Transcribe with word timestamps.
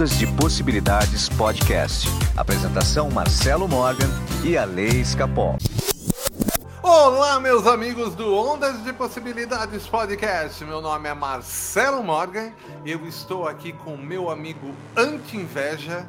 Ondas 0.00 0.18
de 0.18 0.26
Possibilidades 0.28 1.28
Podcast. 1.28 2.08
Apresentação 2.34 3.10
Marcelo 3.10 3.68
Morgan 3.68 4.08
e 4.42 4.56
a 4.56 4.64
Lei 4.64 4.98
Escapol. 4.98 5.58
Olá, 6.82 7.38
meus 7.38 7.66
amigos 7.66 8.14
do 8.14 8.34
Ondas 8.34 8.82
de 8.82 8.94
Possibilidades 8.94 9.86
Podcast. 9.86 10.64
Meu 10.64 10.80
nome 10.80 11.06
é 11.06 11.12
Marcelo 11.12 12.02
Morgan 12.02 12.50
e 12.82 12.92
eu 12.92 13.06
estou 13.06 13.46
aqui 13.46 13.74
com 13.74 13.94
meu 13.94 14.30
amigo 14.30 14.74
anti-inveja, 14.96 16.08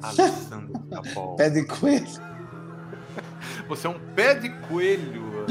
Alessandro 0.00 0.80
Capol. 0.90 1.36
Pé 1.36 1.50
de 1.50 1.66
coelho. 1.66 2.08
Você 3.68 3.88
é 3.88 3.90
um 3.90 3.98
pé 4.14 4.36
de 4.36 4.48
coelho. 4.68 5.44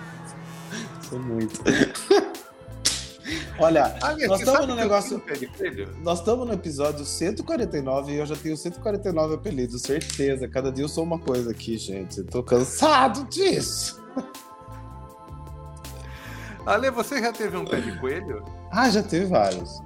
Sou 1.06 1.18
muito. 1.18 1.62
Olha, 3.58 3.96
Aliás, 4.02 4.28
nós 4.28 4.40
estamos 4.40 4.66
no 4.68 4.74
negócio. 4.74 5.22
Nós 6.02 6.18
estamos 6.18 6.46
no 6.46 6.52
episódio 6.52 7.04
149 7.04 8.12
e 8.12 8.16
eu 8.16 8.26
já 8.26 8.36
tenho 8.36 8.56
149 8.56 9.34
apelidos, 9.34 9.80
certeza. 9.82 10.46
Cada 10.46 10.70
dia 10.70 10.84
eu 10.84 10.88
sou 10.88 11.04
uma 11.04 11.18
coisa 11.18 11.50
aqui, 11.50 11.78
gente. 11.78 12.18
Eu 12.18 12.26
tô 12.26 12.42
cansado 12.42 13.24
disso. 13.28 14.04
Ale, 16.66 16.90
você 16.90 17.20
já 17.20 17.32
teve 17.32 17.56
um 17.56 17.64
pé 17.64 17.80
de 17.80 17.98
coelho? 17.98 18.44
Ah, 18.70 18.90
já 18.90 19.02
teve 19.02 19.26
vários. 19.26 19.80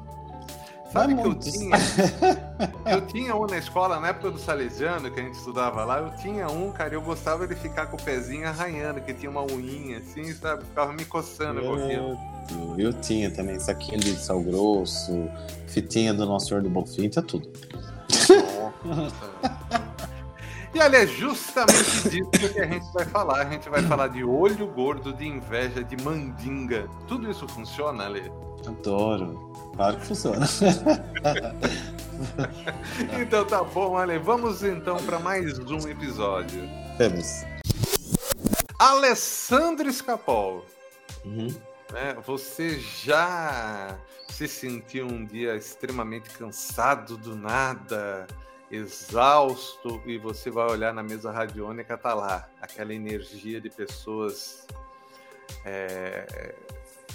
Sabe 0.93 1.15
que 1.15 1.27
eu 1.27 1.35
tinha? 1.35 1.77
Eu 2.85 3.07
tinha 3.07 3.35
um 3.37 3.47
na 3.47 3.57
escola, 3.57 4.01
na 4.01 4.09
época 4.09 4.33
do 4.33 4.39
Salesiano, 4.39 5.11
que 5.11 5.21
a 5.21 5.23
gente 5.23 5.35
estudava 5.35 5.85
lá, 5.85 5.99
eu 6.01 6.11
tinha 6.17 6.49
um, 6.49 6.71
cara, 6.71 6.93
eu 6.93 7.01
gostava 7.01 7.47
de 7.47 7.55
ficar 7.55 7.87
com 7.87 7.97
o 7.97 8.03
pezinho 8.03 8.47
arranhando, 8.47 9.01
que 9.01 9.15
tinha 9.15 9.31
uma 9.31 9.41
unhinha 9.41 9.99
assim, 9.99 10.33
sabe? 10.35 10.65
Ficava 10.65 10.93
me 10.93 11.05
coçando 11.05 11.63
com 11.63 11.75
aquilo. 11.75 12.19
Eu, 12.51 12.75
eu 12.79 12.93
tinha 12.93 13.31
também 13.31 13.59
saquinho 13.59 13.99
de 13.99 14.15
sal 14.17 14.43
grosso, 14.43 15.29
fitinha 15.69 16.13
do 16.13 16.27
Nosso 16.27 16.49
Senhor 16.49 16.63
do 16.63 16.69
Bonfim, 16.69 17.09
tinha 17.09 17.23
tudo. 17.23 17.49
E 20.73 20.81
ali 20.81 20.97
é 20.99 21.07
justamente 21.07 22.09
disso 22.09 22.31
que 22.31 22.61
a 22.61 22.67
gente 22.67 22.87
vai 22.93 23.05
falar. 23.05 23.41
A 23.41 23.51
gente 23.51 23.69
vai 23.69 23.83
falar 23.83 24.07
de 24.07 24.23
olho 24.23 24.69
gordo, 24.69 25.13
de 25.13 25.27
inveja, 25.27 25.83
de 25.83 25.97
mandinga. 26.01 26.89
Tudo 27.09 27.29
isso 27.29 27.49
funciona, 27.49 28.05
Ale? 28.05 28.31
Adoro. 28.67 29.51
Claro 29.75 29.97
que 29.99 30.07
funciona. 30.07 30.47
Então 33.19 33.47
tá 33.47 33.65
bom, 33.65 33.97
Ale. 33.97 34.19
Vamos 34.19 34.63
então 34.63 34.99
para 35.05 35.19
mais 35.19 35.59
um 35.59 35.89
episódio. 35.89 36.69
Temos. 36.99 37.45
Alessandro 38.79 39.89
Escapol. 39.89 40.67
Uhum. 41.25 41.49
né? 41.93 42.17
Você 42.27 42.79
já 42.79 43.99
se 44.29 44.47
sentiu 44.47 45.07
um 45.07 45.25
dia 45.25 45.57
extremamente 45.57 46.31
cansado 46.31 47.17
do 47.17 47.35
nada, 47.35 48.27
exausto, 48.71 50.01
e 50.07 50.19
você 50.19 50.51
vai 50.51 50.71
olhar 50.71 50.95
na 50.95 51.03
mesa 51.03 51.31
radiônica, 51.31 51.97
tá 51.97 52.15
lá, 52.15 52.49
aquela 52.61 52.95
energia 52.95 53.61
de 53.61 53.71
pessoas 53.71 54.67
é, 55.65 56.55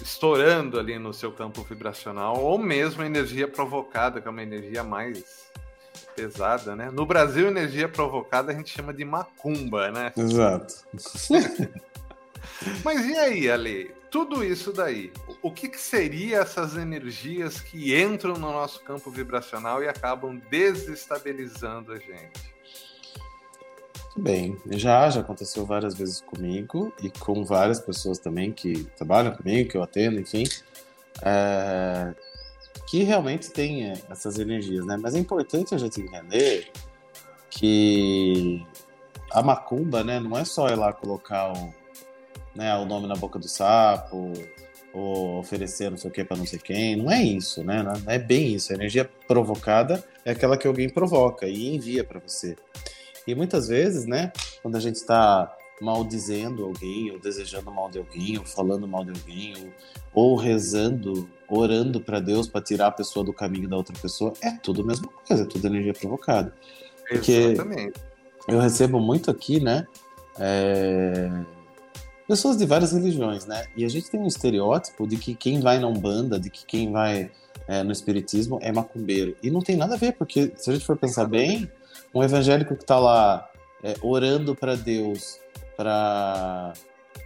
estourando 0.00 0.78
ali 0.78 0.98
no 0.98 1.12
seu 1.12 1.32
campo 1.32 1.62
vibracional, 1.62 2.38
ou 2.42 2.58
mesmo 2.58 3.02
a 3.02 3.06
energia 3.06 3.48
provocada, 3.48 4.20
que 4.20 4.28
é 4.28 4.30
uma 4.30 4.42
energia 4.42 4.82
mais 4.82 5.46
pesada, 6.14 6.74
né? 6.74 6.90
No 6.90 7.04
Brasil, 7.04 7.48
energia 7.48 7.88
provocada 7.88 8.50
a 8.50 8.54
gente 8.54 8.70
chama 8.70 8.92
de 8.92 9.04
macumba, 9.04 9.90
né? 9.90 10.12
Exato. 10.16 10.86
Mas 12.82 13.04
e 13.06 13.16
aí, 13.16 13.50
Ale? 13.50 13.94
Tudo 14.10 14.42
isso 14.42 14.72
daí, 14.72 15.12
o 15.42 15.50
que, 15.50 15.68
que 15.68 15.80
seria 15.80 16.38
essas 16.38 16.76
energias 16.76 17.60
que 17.60 17.94
entram 18.00 18.34
no 18.34 18.52
nosso 18.52 18.80
campo 18.82 19.10
vibracional 19.10 19.82
e 19.82 19.88
acabam 19.88 20.40
desestabilizando 20.48 21.92
a 21.92 21.98
gente? 21.98 22.45
Bem, 24.18 24.56
já, 24.70 25.10
já 25.10 25.20
aconteceu 25.20 25.66
várias 25.66 25.94
vezes 25.94 26.22
comigo 26.22 26.90
e 27.02 27.10
com 27.10 27.44
várias 27.44 27.78
pessoas 27.78 28.18
também 28.18 28.50
que 28.50 28.84
trabalham 28.96 29.34
comigo, 29.34 29.68
que 29.68 29.76
eu 29.76 29.82
atendo, 29.82 30.18
enfim, 30.18 30.44
é, 31.22 32.14
que 32.88 33.02
realmente 33.02 33.50
tem 33.50 33.90
é, 33.90 33.94
essas 34.08 34.38
energias, 34.38 34.86
né? 34.86 34.96
Mas 34.96 35.14
é 35.14 35.18
importante 35.18 35.74
a 35.74 35.78
gente 35.78 36.00
entender 36.00 36.70
que 37.50 38.66
a 39.32 39.42
macumba, 39.42 40.02
né, 40.02 40.18
não 40.18 40.36
é 40.38 40.46
só 40.46 40.68
ir 40.68 40.76
lá 40.76 40.94
colocar 40.94 41.52
o, 41.52 41.74
né, 42.54 42.74
o 42.76 42.86
nome 42.86 43.06
na 43.06 43.16
boca 43.16 43.38
do 43.38 43.48
sapo 43.48 44.32
ou 44.94 45.38
oferecer 45.38 45.90
não 45.90 45.98
sei 45.98 46.10
o 46.10 46.12
que 46.12 46.24
para 46.24 46.38
não 46.38 46.46
sei 46.46 46.58
quem, 46.58 46.96
não 46.96 47.10
é 47.10 47.22
isso, 47.22 47.62
né? 47.62 47.82
Não 47.82 48.10
é 48.10 48.18
bem 48.18 48.54
isso. 48.54 48.72
A 48.72 48.76
energia 48.76 49.08
provocada 49.28 50.02
é 50.24 50.30
aquela 50.30 50.56
que 50.56 50.66
alguém 50.66 50.88
provoca 50.88 51.46
e 51.46 51.74
envia 51.74 52.02
para 52.02 52.18
você. 52.18 52.56
E 53.26 53.34
muitas 53.34 53.68
vezes, 53.68 54.06
né, 54.06 54.32
quando 54.62 54.76
a 54.76 54.80
gente 54.80 54.96
está 54.96 55.52
maldizendo 55.80 56.64
alguém, 56.64 57.10
ou 57.10 57.18
desejando 57.18 57.70
mal 57.70 57.90
de 57.90 57.98
alguém, 57.98 58.38
ou 58.38 58.44
falando 58.44 58.88
mal 58.88 59.04
de 59.04 59.10
alguém, 59.10 59.54
ou, 60.14 60.30
ou 60.30 60.36
rezando, 60.36 61.28
orando 61.48 62.00
para 62.00 62.18
Deus 62.20 62.48
para 62.48 62.62
tirar 62.62 62.86
a 62.88 62.92
pessoa 62.92 63.24
do 63.24 63.32
caminho 63.32 63.68
da 63.68 63.76
outra 63.76 63.94
pessoa, 64.00 64.32
é 64.40 64.52
tudo 64.52 64.82
a 64.82 64.84
mesma 64.84 65.08
coisa, 65.08 65.42
é 65.42 65.46
tudo 65.46 65.66
energia 65.66 65.92
provocada. 65.92 66.54
Porque- 67.08 67.32
Exatamente. 67.32 68.00
Eu 68.48 68.60
recebo 68.60 69.00
muito 69.00 69.28
aqui, 69.30 69.58
né, 69.60 69.86
é, 70.38 71.28
pessoas 72.28 72.56
de 72.56 72.64
várias 72.64 72.92
religiões, 72.92 73.44
né, 73.44 73.66
e 73.76 73.84
a 73.84 73.88
gente 73.88 74.08
tem 74.08 74.20
um 74.20 74.26
estereótipo 74.26 75.06
de 75.06 75.16
que 75.16 75.34
quem 75.34 75.60
vai 75.60 75.78
na 75.80 75.88
Umbanda, 75.88 76.38
de 76.38 76.48
que 76.48 76.64
quem 76.64 76.92
vai 76.92 77.30
é, 77.68 77.82
no 77.82 77.90
Espiritismo 77.90 78.58
é 78.62 78.70
macumbeiro. 78.70 79.36
E 79.42 79.50
não 79.50 79.60
tem 79.60 79.76
nada 79.76 79.94
a 79.94 79.98
ver, 79.98 80.12
porque 80.12 80.52
se 80.56 80.70
a 80.70 80.72
gente 80.74 80.86
for 80.86 80.96
pensar 80.96 81.24
bem, 81.26 81.68
um 82.14 82.22
evangélico 82.22 82.74
que 82.74 82.82
está 82.82 82.98
lá 82.98 83.48
é, 83.82 83.94
orando 84.02 84.54
para 84.54 84.74
Deus 84.76 85.38
para 85.76 86.72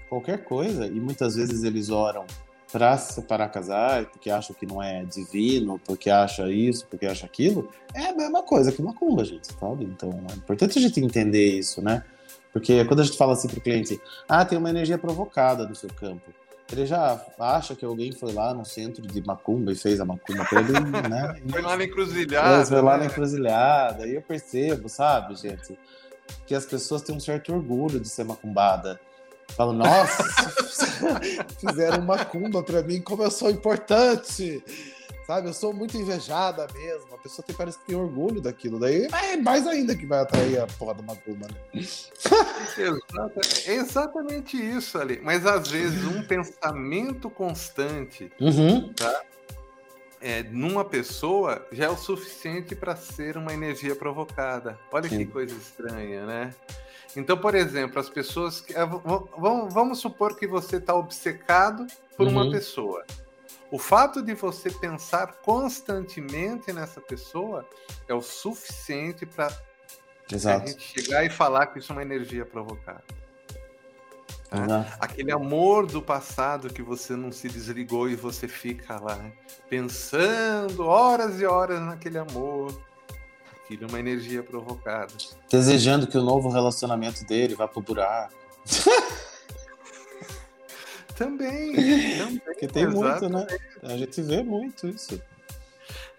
qualquer 0.08 0.44
coisa, 0.44 0.86
e 0.86 1.00
muitas 1.00 1.36
vezes 1.36 1.62
eles 1.62 1.88
oram 1.88 2.26
para 2.72 2.96
separar 2.98 3.48
casais, 3.48 4.06
porque 4.08 4.30
acham 4.30 4.54
que 4.54 4.66
não 4.66 4.82
é 4.82 5.04
divino, 5.04 5.80
porque 5.84 6.10
acha 6.10 6.50
isso, 6.50 6.86
porque 6.86 7.06
acha 7.06 7.26
aquilo, 7.26 7.68
é 7.94 8.06
a 8.06 8.14
mesma 8.14 8.42
coisa 8.42 8.70
que 8.72 8.82
macumba, 8.82 9.24
gente, 9.24 9.52
sabe? 9.58 9.84
Então 9.84 10.10
é 10.30 10.34
importante 10.34 10.78
a 10.78 10.82
gente 10.82 11.00
entender 11.00 11.58
isso, 11.58 11.82
né? 11.82 12.04
Porque 12.52 12.84
quando 12.84 13.00
a 13.00 13.04
gente 13.04 13.16
fala 13.16 13.32
assim 13.32 13.48
para 13.48 13.58
o 13.58 13.62
cliente, 13.62 14.00
ah, 14.28 14.44
tem 14.44 14.58
uma 14.58 14.70
energia 14.70 14.98
provocada 14.98 15.66
no 15.66 15.74
seu 15.74 15.90
campo, 15.90 16.32
ele 16.72 16.86
já 16.86 17.20
acha 17.38 17.74
que 17.74 17.84
alguém 17.84 18.12
foi 18.12 18.32
lá 18.32 18.54
no 18.54 18.64
centro 18.64 19.02
de 19.02 19.20
macumba 19.26 19.72
e 19.72 19.74
fez 19.74 20.00
a 20.00 20.04
macumba 20.04 20.44
para 20.44 20.60
ele, 20.60 21.08
né? 21.08 21.40
Foi 21.50 21.62
lá 21.62 21.76
na 21.76 21.82
É, 21.82 21.86
encruzilhada. 21.86 22.66
foi 22.66 22.80
lá 22.82 22.92
né? 22.92 22.98
na 22.98 23.06
encruzilhada. 23.06 24.06
E 24.06 24.14
eu 24.14 24.22
percebo, 24.22 24.88
sabe, 24.88 25.34
gente, 25.36 25.78
que 26.46 26.54
as 26.54 26.64
pessoas 26.66 27.02
têm 27.02 27.16
um 27.16 27.20
certo 27.20 27.52
orgulho 27.52 27.98
de 27.98 28.08
ser 28.08 28.24
macumbada. 28.24 29.00
Falam, 29.56 29.72
nossa, 29.74 30.22
fizeram 31.58 32.02
macumba 32.02 32.62
pra 32.62 32.82
mim, 32.82 33.00
como 33.00 33.22
eu 33.24 33.30
sou 33.30 33.50
importante. 33.50 34.62
Sabe, 35.30 35.46
eu 35.48 35.52
sou 35.54 35.72
muito 35.72 35.96
invejada 35.96 36.66
mesmo. 36.74 37.14
A 37.14 37.18
pessoa 37.18 37.46
tem, 37.46 37.54
parece 37.54 37.78
que 37.78 37.84
tem 37.84 37.94
orgulho 37.94 38.40
daquilo. 38.40 38.80
Daí 38.80 39.06
é 39.12 39.36
mais 39.36 39.64
ainda 39.64 39.94
que 39.94 40.04
vai 40.04 40.18
atrair 40.18 40.58
a 40.58 40.66
porra 40.66 40.94
da 40.94 41.02
macumba, 41.02 41.46
né? 41.46 41.54
É 43.64 43.74
exatamente 43.74 44.56
isso 44.56 44.98
ali. 44.98 45.20
Mas 45.22 45.46
às 45.46 45.68
vezes 45.68 46.04
um 46.04 46.24
pensamento 46.24 47.30
constante 47.30 48.32
Uhum. 48.40 48.92
é, 50.20 50.42
numa 50.42 50.84
pessoa 50.84 51.64
já 51.70 51.84
é 51.84 51.88
o 51.88 51.96
suficiente 51.96 52.74
para 52.74 52.96
ser 52.96 53.36
uma 53.36 53.54
energia 53.54 53.94
provocada. 53.94 54.76
Olha 54.90 55.08
que 55.08 55.16
Sim. 55.16 55.26
coisa 55.26 55.54
estranha, 55.54 56.26
né? 56.26 56.52
Então, 57.16 57.38
por 57.38 57.54
exemplo, 57.54 58.00
as 58.00 58.08
pessoas. 58.10 58.60
que- 58.60 58.74
ah, 58.74 58.84
Vamos, 59.68 60.00
supor 60.00 60.34
que 60.36 60.48
você 60.48 60.78
está 60.78 60.92
obcecado 60.92 61.86
por 62.16 62.26
uma 62.26 62.42
Uhum. 62.46 62.50
pessoa. 62.50 63.04
O 63.70 63.78
fato 63.78 64.20
de 64.20 64.34
você 64.34 64.70
pensar 64.70 65.34
constantemente 65.42 66.72
nessa 66.72 67.00
pessoa 67.00 67.64
é 68.08 68.14
o 68.14 68.20
suficiente 68.20 69.24
para 69.24 69.46
a 69.46 70.34
Exato. 70.34 70.68
gente 70.68 70.82
chegar 70.82 71.24
e 71.24 71.30
falar 71.30 71.66
que 71.66 71.78
isso 71.78 71.92
é 71.92 71.94
uma 71.94 72.02
energia 72.02 72.44
provocada. 72.44 73.04
Exato. 74.52 74.96
Aquele 74.98 75.30
amor 75.30 75.86
do 75.86 76.02
passado 76.02 76.72
que 76.72 76.82
você 76.82 77.14
não 77.14 77.30
se 77.30 77.48
desligou 77.48 78.08
e 78.08 78.16
você 78.16 78.48
fica 78.48 79.00
lá 79.00 79.14
né, 79.14 79.32
pensando 79.68 80.84
horas 80.84 81.40
e 81.40 81.46
horas 81.46 81.80
naquele 81.80 82.18
amor. 82.18 82.76
Aquilo 83.62 83.84
é 83.84 83.86
uma 83.86 84.00
energia 84.00 84.42
provocada. 84.42 85.14
Desejando 85.48 86.08
que 86.08 86.18
o 86.18 86.22
novo 86.22 86.48
relacionamento 86.48 87.24
dele 87.24 87.54
vá 87.54 87.68
pro 87.68 87.80
buraco. 87.80 88.34
Também, 91.20 91.74
também. 92.16 92.38
Porque 92.38 92.66
tem 92.66 92.86
muito, 92.86 93.06
exato. 93.06 93.28
né? 93.28 93.46
A 93.82 93.94
gente 93.94 94.22
vê 94.22 94.42
muito 94.42 94.88
isso. 94.88 95.20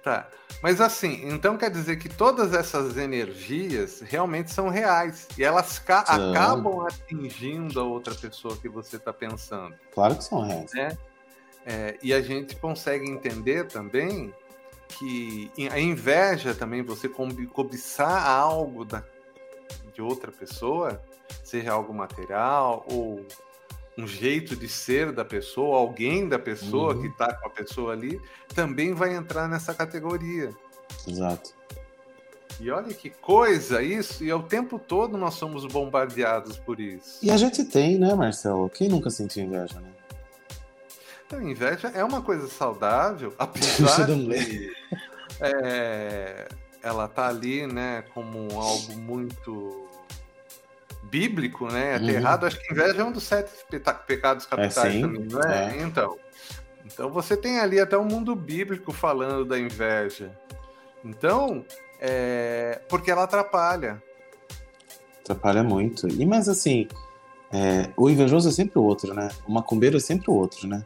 Tá. 0.03 0.29
Mas 0.61 0.79
assim, 0.79 1.27
então 1.27 1.57
quer 1.57 1.71
dizer 1.71 1.95
que 1.95 2.07
todas 2.07 2.53
essas 2.53 2.95
energias 2.97 4.01
realmente 4.01 4.51
são 4.51 4.69
reais. 4.69 5.27
E 5.35 5.43
elas 5.43 5.81
acabam 5.87 6.85
atingindo 6.85 7.79
a 7.79 7.83
outra 7.83 8.13
pessoa 8.13 8.55
que 8.55 8.69
você 8.69 8.97
está 8.97 9.11
pensando. 9.11 9.75
Claro 9.91 10.15
que 10.15 10.23
são 10.23 10.41
reais. 10.41 10.71
É, 11.65 11.97
e 12.03 12.13
a 12.13 12.21
gente 12.21 12.55
consegue 12.55 13.09
entender 13.09 13.65
também 13.67 14.31
que 14.87 15.51
a 15.71 15.79
inveja 15.79 16.53
também, 16.53 16.83
você 16.83 17.09
cobiçar 17.09 18.27
algo 18.27 18.85
da, 18.85 19.03
de 19.95 20.01
outra 20.01 20.31
pessoa, 20.31 21.01
seja 21.43 21.71
algo 21.71 21.91
material 21.91 22.85
ou 22.91 23.25
um 23.97 24.07
jeito 24.07 24.55
de 24.55 24.67
ser 24.67 25.11
da 25.11 25.25
pessoa, 25.25 25.77
alguém 25.77 26.27
da 26.27 26.39
pessoa 26.39 26.95
uhum. 26.95 27.01
que 27.01 27.07
está 27.07 27.33
com 27.33 27.47
a 27.47 27.49
pessoa 27.49 27.93
ali, 27.93 28.19
também 28.53 28.93
vai 28.93 29.13
entrar 29.13 29.47
nessa 29.47 29.73
categoria. 29.73 30.51
Exato. 31.07 31.53
E 32.59 32.69
olha 32.69 32.93
que 32.93 33.09
coisa 33.09 33.81
isso, 33.81 34.23
e 34.23 34.31
o 34.31 34.43
tempo 34.43 34.77
todo 34.77 35.17
nós 35.17 35.33
somos 35.33 35.65
bombardeados 35.65 36.57
por 36.57 36.79
isso. 36.79 37.17
E 37.23 37.31
a 37.31 37.37
gente 37.37 37.63
tem, 37.63 37.97
né, 37.97 38.13
Marcelo? 38.13 38.69
Quem 38.69 38.87
nunca 38.87 39.09
sentiu 39.09 39.43
inveja, 39.43 39.79
né? 39.79 39.89
Então, 41.25 41.41
inveja 41.41 41.87
é 41.95 42.03
uma 42.03 42.21
coisa 42.21 42.47
saudável, 42.47 43.33
apesar 43.39 44.05
de 44.05 44.71
é, 45.39 46.47
ela 46.83 47.07
tá 47.07 47.27
ali, 47.27 47.65
né, 47.65 48.03
como 48.13 48.59
algo 48.59 48.95
muito 48.97 49.80
bíblico, 51.03 51.67
né? 51.67 51.95
É 51.95 51.99
uhum. 51.99 52.09
errado. 52.09 52.45
Acho 52.45 52.59
que 52.59 52.73
inveja 52.73 53.01
é 53.01 53.03
um 53.03 53.11
dos 53.11 53.23
sete 53.23 53.51
pecados 54.07 54.45
capitais 54.45 54.95
é, 54.95 55.01
também, 55.01 55.27
não 55.29 55.41
é? 55.41 55.77
é? 55.77 55.81
Então, 55.81 56.17
então 56.85 57.11
você 57.11 57.35
tem 57.35 57.59
ali 57.59 57.79
até 57.79 57.97
o 57.97 58.01
um 58.01 58.05
mundo 58.05 58.35
bíblico 58.35 58.91
falando 58.91 59.45
da 59.45 59.59
inveja. 59.59 60.31
Então, 61.03 61.65
é, 61.99 62.81
porque 62.87 63.11
ela 63.11 63.23
atrapalha. 63.23 64.01
Atrapalha 65.21 65.63
muito. 65.63 66.07
E 66.07 66.25
mas 66.25 66.47
assim, 66.47 66.87
é, 67.51 67.89
o 67.97 68.09
invejoso 68.09 68.49
é 68.49 68.51
sempre 68.51 68.79
o 68.79 68.83
outro, 68.83 69.13
né? 69.13 69.29
O 69.47 69.51
macumbeiro 69.51 69.97
é 69.97 69.99
sempre 69.99 70.29
o 70.29 70.33
outro, 70.33 70.67
né? 70.67 70.83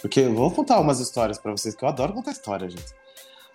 Porque 0.00 0.20
eu 0.20 0.34
vou 0.34 0.50
contar 0.50 0.78
umas 0.80 1.00
histórias 1.00 1.38
para 1.38 1.52
vocês, 1.52 1.74
que 1.74 1.84
eu 1.84 1.88
adoro 1.88 2.12
contar 2.12 2.30
história, 2.30 2.68
gente. 2.68 2.94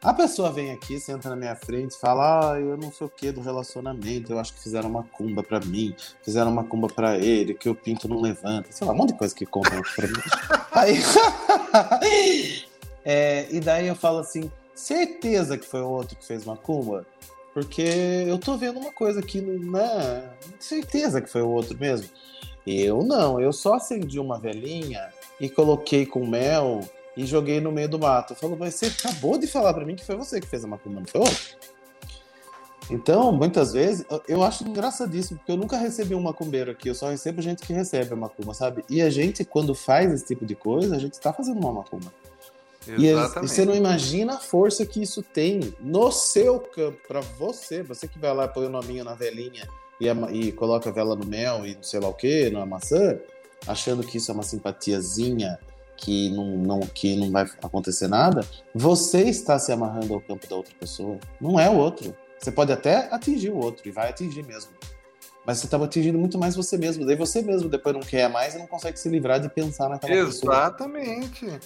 A 0.04 0.14
pessoa 0.14 0.52
vem 0.52 0.70
aqui, 0.70 1.00
senta 1.00 1.30
na 1.30 1.36
minha 1.36 1.56
frente, 1.56 1.98
fala: 1.98 2.52
Ah, 2.52 2.60
eu 2.60 2.76
não 2.76 2.92
sei 2.92 3.08
o 3.08 3.10
que 3.10 3.32
do 3.32 3.40
relacionamento, 3.40 4.34
eu 4.34 4.40
acho 4.40 4.54
que 4.54 4.62
fizeram 4.62 4.90
uma 4.90 5.04
cumba 5.04 5.42
para 5.42 5.62
mim, 5.62 5.96
fizeram 6.22 6.52
uma 6.52 6.66
cumba 6.66 6.90
para 6.90 7.18
ele, 7.18 7.54
que 7.54 7.70
o 7.70 7.76
pinto 7.76 8.10
não 8.10 8.20
levanta, 8.20 8.70
sei 8.70 8.86
lá, 8.86 8.92
um 8.92 8.98
monte 8.98 9.14
de 9.14 9.18
coisa 9.18 9.34
que 9.34 9.46
contam 9.46 9.82
pra 9.96 10.08
mim. 10.08 10.14
Aí. 10.74 11.00
é, 13.06 13.48
e 13.50 13.62
daí 13.62 13.88
eu 13.88 13.96
falo 13.96 14.20
assim: 14.20 14.52
certeza 14.76 15.58
que 15.58 15.66
foi 15.66 15.82
o 15.82 15.90
outro 15.90 16.18
que 16.18 16.26
fez 16.26 16.44
macumba? 16.44 17.06
Porque 17.54 18.26
eu 18.28 18.38
tô 18.38 18.58
vendo 18.58 18.80
uma 18.80 18.92
coisa 18.92 19.22
aqui, 19.22 19.40
né? 19.40 20.30
Certeza 20.60 21.22
que 21.22 21.30
foi 21.30 21.44
o 21.44 21.50
outro 21.50 21.78
mesmo. 21.80 22.10
Eu 22.68 23.04
não, 23.04 23.40
eu 23.40 23.54
só 23.54 23.76
acendi 23.76 24.20
uma 24.20 24.40
velhinha 24.40 25.14
e 25.40 25.48
coloquei 25.48 26.06
com 26.06 26.26
mel 26.26 26.82
e 27.15 27.25
joguei 27.25 27.60
no 27.62 27.71
meio 27.71 27.89
do 27.89 28.00
mato. 28.00 28.36
Falou, 28.36 28.57
mas 28.57 28.75
você 28.75 28.88
acabou 28.88 29.38
de 29.38 29.48
falar 29.48 29.74
para 29.74 29.86
mim 29.86 29.95
que 29.95 30.06
foi 30.06 30.15
você 30.15 30.39
que 30.39 30.48
fez 30.48 30.63
a 30.63 30.68
macumba, 30.68 31.00
não 31.00 31.07
foi 31.07 31.21
outro? 31.21 31.57
Então, 32.89 33.31
muitas 33.31 33.74
vezes, 33.74 34.06
eu 34.27 34.44
acho 34.44 34.68
engraçadíssimo, 34.68 35.39
porque 35.39 35.51
eu 35.51 35.57
nunca 35.57 35.77
recebi 35.77 36.13
um 36.15 36.21
macumbeiro 36.21 36.71
aqui, 36.71 36.89
eu 36.89 36.95
só 36.95 37.10
recebo 37.10 37.42
gente 37.42 37.65
que 37.65 37.71
recebe 37.71 38.13
a 38.13 38.15
macumba, 38.15 38.54
sabe? 38.54 38.83
E 38.89 39.01
a 39.01 39.10
gente, 39.10 39.45
quando 39.45 39.74
faz 39.74 40.12
esse 40.12 40.25
tipo 40.25 40.45
de 40.45 40.56
coisa, 40.56 40.95
a 40.95 41.00
gente 41.00 41.19
tá 41.19 41.31
fazendo 41.31 41.60
uma 41.60 41.71
macumba. 41.71 42.12
E, 42.98 43.07
e, 43.07 43.13
você 43.39 43.63
não 43.63 43.74
imagina 43.74 44.36
a 44.36 44.39
força 44.39 44.86
que 44.86 45.01
isso 45.01 45.24
tem 45.24 45.74
no 45.80 46.12
seu 46.12 46.60
campo, 46.60 46.98
para 47.07 47.21
você, 47.21 47.81
você 47.81 48.07
que 48.07 48.19
vai 48.19 48.33
lá 48.33 48.48
põe 48.48 48.65
o 48.65 48.69
nominho 48.69 49.06
na 49.06 49.13
velinha 49.13 49.65
e, 50.01 50.07
e 50.38 50.51
coloca 50.51 50.89
a 50.89 50.94
vela 50.94 51.15
no 51.15 51.25
mel 51.25 51.65
e 51.65 51.75
não 51.75 51.83
sei 51.83 52.01
lá 52.01 52.10
o 52.10 52.13
que, 52.13 52.50
na 52.50 52.65
maçã, 52.65 53.18
achando 53.65 54.04
que 54.04 54.18
isso 54.18 54.30
é 54.30 54.33
uma 54.33 54.44
simpatiazinha 54.44 55.57
que 56.04 56.30
não, 56.32 56.58
não, 56.58 56.80
que 56.82 57.16
não 57.16 57.32
vai 57.32 57.50
acontecer 57.64 58.10
nada, 58.10 58.46
você 58.76 59.22
está 59.22 59.58
se 59.58 59.72
amarrando 59.72 60.14
ao 60.14 60.20
campo 60.20 60.46
da 60.50 60.58
outra 60.58 60.74
pessoa. 60.78 61.18
Não 61.40 61.58
é 61.58 61.70
o 61.70 61.78
outro. 61.78 62.14
Você 62.38 62.52
pode 62.52 62.74
até 62.74 63.08
atingir 63.10 63.52
o 63.52 63.58
outro, 63.58 63.88
e 63.88 63.92
vai 63.92 64.10
atingir 64.10 64.44
mesmo. 64.44 64.72
Mas 65.46 65.60
você 65.60 65.66
estava 65.66 65.86
atingindo 65.86 66.20
muito 66.20 66.38
mais 66.38 66.58
você 66.58 66.78
mesmo. 66.78 67.06
Daí 67.06 67.16
você 67.16 67.42
mesmo 67.42 67.70
depois 67.70 67.96
não 67.96 68.02
quer 68.02 68.30
mais 68.30 68.54
e 68.54 68.58
não 68.58 68.68
consegue 68.68 69.00
se 69.00 69.08
livrar 69.08 69.40
de 69.40 69.48
pensar 69.48 69.88
naquela 69.88 70.14
Exatamente. 70.14 71.40
pessoa. 71.40 71.56
Exatamente. 71.56 71.60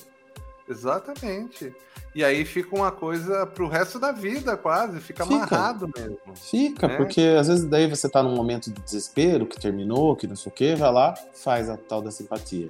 Exatamente. 0.69 1.75
E 2.13 2.23
aí 2.23 2.45
fica 2.45 2.75
uma 2.75 2.91
coisa 2.91 3.47
pro 3.47 3.67
resto 3.67 3.97
da 3.97 4.11
vida, 4.11 4.55
quase, 4.55 4.99
fica, 4.99 5.25
fica. 5.25 5.35
amarrado 5.35 5.89
mesmo. 5.95 6.19
Fica, 6.35 6.87
né? 6.87 6.97
porque 6.97 7.21
às 7.39 7.47
vezes 7.47 7.65
daí 7.65 7.87
você 7.89 8.07
tá 8.07 8.21
num 8.21 8.35
momento 8.35 8.71
de 8.71 8.81
desespero, 8.81 9.47
que 9.47 9.59
terminou, 9.59 10.15
que 10.15 10.27
não 10.27 10.35
sei 10.35 10.51
o 10.51 10.53
quê, 10.53 10.75
vai 10.75 10.91
lá, 10.91 11.15
faz 11.33 11.69
a 11.69 11.77
tal 11.77 12.01
da 12.01 12.11
simpatia. 12.11 12.69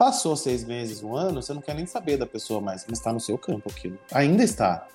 Passou 0.00 0.34
seis 0.34 0.64
meses, 0.64 1.02
um 1.02 1.14
ano, 1.14 1.42
você 1.42 1.52
não 1.52 1.60
quer 1.60 1.74
nem 1.74 1.84
saber 1.84 2.16
da 2.16 2.24
pessoa 2.24 2.58
mais, 2.58 2.86
mas 2.88 2.98
está 2.98 3.12
no 3.12 3.20
seu 3.20 3.36
campo 3.36 3.68
aquilo. 3.68 3.98
Ainda 4.10 4.42
está. 4.42 4.88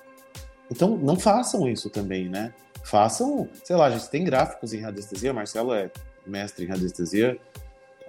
Então 0.68 0.96
não 0.96 1.16
façam 1.16 1.68
isso 1.68 1.88
também, 1.88 2.28
né? 2.28 2.52
Façam, 2.82 3.48
sei 3.62 3.76
lá, 3.76 3.86
a 3.86 3.90
gente 3.92 4.10
tem 4.10 4.24
gráficos 4.24 4.72
em 4.72 4.80
radiestesia, 4.80 5.32
Marcelo 5.32 5.72
é 5.72 5.92
mestre 6.26 6.64
em 6.64 6.68
radiestesia, 6.68 7.38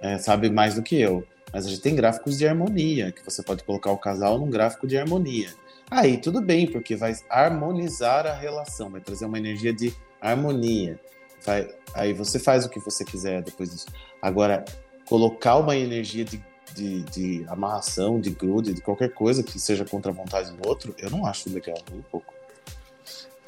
é, 0.00 0.18
sabe 0.18 0.50
mais 0.50 0.74
do 0.74 0.82
que 0.82 1.00
eu. 1.00 1.24
Mas 1.52 1.66
a 1.66 1.68
gente 1.68 1.82
tem 1.82 1.94
gráficos 1.94 2.36
de 2.36 2.48
harmonia, 2.48 3.12
que 3.12 3.24
você 3.24 3.44
pode 3.44 3.62
colocar 3.62 3.92
o 3.92 3.96
casal 3.96 4.36
num 4.36 4.50
gráfico 4.50 4.84
de 4.84 4.98
harmonia. 4.98 5.50
Aí 5.88 6.16
tudo 6.16 6.40
bem, 6.40 6.66
porque 6.68 6.96
vai 6.96 7.14
harmonizar 7.30 8.26
a 8.26 8.34
relação, 8.34 8.90
vai 8.90 9.00
trazer 9.00 9.24
uma 9.24 9.38
energia 9.38 9.72
de 9.72 9.94
harmonia. 10.20 10.98
Vai, 11.46 11.72
aí 11.94 12.12
você 12.12 12.40
faz 12.40 12.66
o 12.66 12.68
que 12.68 12.80
você 12.80 13.04
quiser 13.04 13.40
depois 13.40 13.70
disso. 13.70 13.86
Agora, 14.20 14.64
colocar 15.08 15.56
uma 15.56 15.76
energia 15.76 16.24
de, 16.24 16.44
de, 16.74 17.02
de 17.04 17.46
amarração, 17.48 18.20
de 18.20 18.30
grude, 18.30 18.74
de 18.74 18.80
qualquer 18.80 19.12
coisa 19.12 19.42
que 19.42 19.58
seja 19.58 19.84
contra 19.84 20.10
a 20.10 20.14
vontade 20.14 20.52
do 20.52 20.68
outro, 20.68 20.94
eu 20.98 21.10
não 21.10 21.26
acho 21.26 21.50
legal, 21.50 21.78
um 21.92 22.02
pouco. 22.02 22.34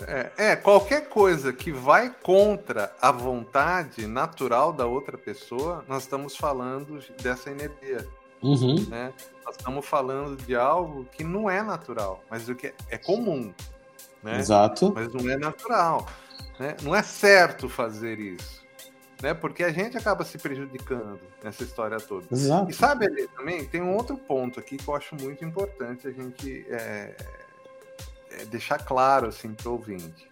É, 0.07 0.31
é, 0.39 0.57
qualquer 0.57 1.09
coisa 1.09 1.53
que 1.53 1.71
vai 1.71 2.15
contra 2.23 2.93
a 3.01 3.13
vontade 3.13 4.07
natural 4.07 4.73
da 4.73 4.87
outra 4.87 5.19
pessoa, 5.19 5.85
nós 5.87 6.05
estamos 6.05 6.37
falando 6.37 7.01
dessa 7.23 7.51
energia. 7.51 8.07
Uhum. 8.43 8.87
Né? 8.89 9.13
Nós 9.45 9.57
estamos 9.57 9.85
falando 9.85 10.37
de 10.37 10.57
algo 10.57 11.05
que 11.13 11.23
não 11.23 11.51
é 11.51 11.63
natural, 11.63 12.23
mas 12.31 12.49
o 12.49 12.55
que 12.55 12.69
é, 12.69 12.75
é 12.89 12.99
comum. 12.99 13.53
Né? 14.23 14.39
Exato. 14.39 14.93
Mas 14.95 15.13
não 15.13 15.31
é 15.31 15.37
natural. 15.37 16.07
Né? 16.59 16.77
Não 16.83 16.95
é 16.95 17.03
certo 17.03 17.69
fazer 17.69 18.19
isso. 18.19 18.60
Né? 19.23 19.35
Porque 19.35 19.63
a 19.63 19.71
gente 19.71 19.97
acaba 19.99 20.25
se 20.25 20.39
prejudicando 20.39 21.21
nessa 21.43 21.63
história 21.63 21.99
toda. 21.99 22.27
Exato. 22.31 22.71
E 22.71 22.75
sabe, 22.75 23.07
ali 23.07 23.29
também 23.29 23.65
tem 23.65 23.83
um 23.83 23.95
outro 23.95 24.17
ponto 24.17 24.59
aqui 24.59 24.77
que 24.77 24.89
eu 24.89 24.95
acho 24.95 25.15
muito 25.15 25.45
importante 25.45 26.09
a 26.09 26.11
gente 26.11 26.65
é, 26.69 27.15
é, 28.31 28.45
deixar 28.47 28.79
claro 28.79 29.29
assim 29.29 29.53
para 29.53 29.69
o 29.69 29.73
ouvinte. 29.73 30.29